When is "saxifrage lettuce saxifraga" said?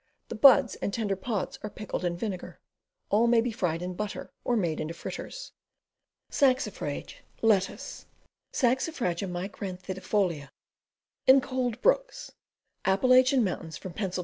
6.31-9.27